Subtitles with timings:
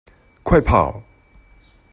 [0.41, 1.03] 快跑！